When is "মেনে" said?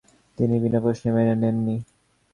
1.15-1.33